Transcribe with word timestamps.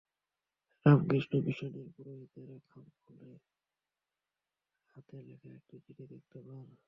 রামকৃষ্ণ 0.85 1.33
মিশনের 1.45 1.87
পুরোহিতেরা 1.95 2.57
খাম 2.69 2.85
খুলে 2.99 3.31
হাতে 4.95 5.17
লেখা 5.27 5.49
একটি 5.49 5.75
চিঠি 5.85 6.05
দেখতে 6.07 6.39
পান। 6.39 6.71